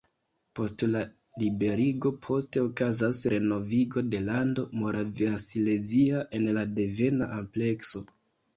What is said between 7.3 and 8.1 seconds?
amplekso.